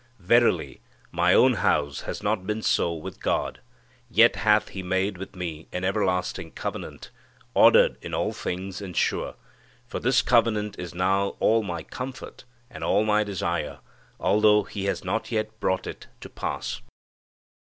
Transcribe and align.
"Verily, 0.17 0.81
my 1.11 1.31
own 1.31 1.53
house 1.53 2.01
has 2.09 2.23
not 2.23 2.47
been 2.47 2.63
so 2.63 2.91
with 2.91 3.19
God; 3.21 3.59
Yet 4.09 4.37
hath 4.37 4.69
He 4.69 4.81
made 4.81 5.19
with 5.19 5.35
me 5.35 5.67
an 5.71 5.83
everlasting 5.83 6.53
covenant, 6.53 7.11
Ordered 7.53 7.97
in 8.01 8.11
all 8.11 8.33
things 8.33 8.81
and 8.81 8.97
sure. 8.97 9.35
For 9.85 9.99
this 9.99 10.23
covenant 10.23 10.75
is 10.79 10.95
now 10.95 11.35
all 11.39 11.61
my 11.61 11.83
comfort 11.83 12.45
and 12.67 12.83
all 12.83 13.03
my 13.05 13.23
desire, 13.23 13.77
Although 14.19 14.63
he 14.63 14.85
has 14.85 15.03
not 15.03 15.31
yet 15.31 15.59
brought 15.59 15.85
it 15.85 16.07
to 16.21 16.29
pass." 16.29 16.81